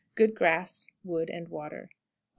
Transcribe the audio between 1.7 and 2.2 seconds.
180.